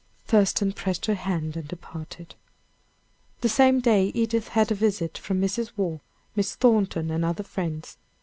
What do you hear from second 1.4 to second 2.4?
and departed.